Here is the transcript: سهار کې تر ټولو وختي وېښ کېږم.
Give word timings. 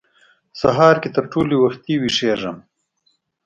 سهار 0.61 0.95
کې 1.01 1.09
تر 1.15 1.25
ټولو 1.31 1.53
وختي 1.63 1.93
وېښ 2.01 2.17
کېږم. 2.23 2.57